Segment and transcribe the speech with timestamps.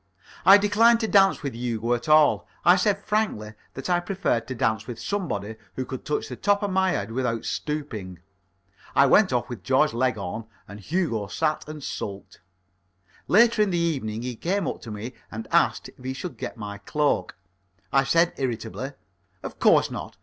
[0.47, 2.47] I declined to dance with Hugo at all.
[2.65, 6.63] I said frankly that I preferred to dance with somebody who could touch the top
[6.63, 8.17] of my head without stooping.
[8.95, 12.41] I went off with Georgie Leghorn, and Hugo sat and sulked.
[13.27, 16.57] Later in the evening he came up to me and asked if he should get
[16.57, 17.35] my cloak.
[17.93, 18.93] I said irritably:
[19.43, 20.17] "Of course not.